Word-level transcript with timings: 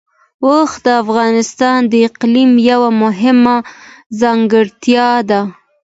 اوښ 0.45 0.71
د 0.85 0.87
افغانستان 1.03 1.79
د 1.91 1.93
اقلیم 2.09 2.51
یوه 2.71 2.89
مهمه 3.03 3.55
ځانګړتیا 4.19 5.09
ده. 5.29 5.41